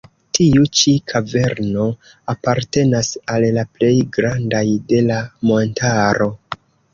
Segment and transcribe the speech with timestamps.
[0.35, 1.85] Tiu ĉi kaverno
[2.33, 4.63] apartenas al la plej grandaj
[4.95, 5.21] de la
[5.53, 6.31] montaro.